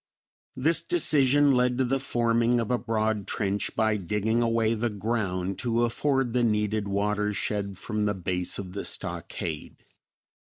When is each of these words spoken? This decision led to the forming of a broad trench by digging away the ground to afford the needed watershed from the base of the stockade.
This 0.55 0.81
decision 0.81 1.51
led 1.51 1.77
to 1.77 1.85
the 1.85 1.99
forming 1.99 2.59
of 2.59 2.71
a 2.71 2.79
broad 2.79 3.27
trench 3.27 3.75
by 3.75 3.97
digging 3.97 4.41
away 4.41 4.73
the 4.73 4.89
ground 4.89 5.59
to 5.59 5.83
afford 5.83 6.33
the 6.33 6.43
needed 6.43 6.87
watershed 6.87 7.77
from 7.77 8.05
the 8.05 8.15
base 8.15 8.57
of 8.57 8.73
the 8.73 8.83
stockade. 8.83 9.85